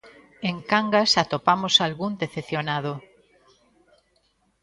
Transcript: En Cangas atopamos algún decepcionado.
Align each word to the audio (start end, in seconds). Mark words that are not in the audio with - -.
En 0.49 0.55
Cangas 0.69 1.11
atopamos 1.23 1.75
algún 1.85 2.13
decepcionado. 2.21 2.93